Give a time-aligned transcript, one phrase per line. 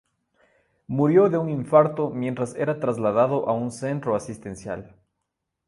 [0.87, 4.95] Murió de un infarto mientras era trasladado a un centro asistencial.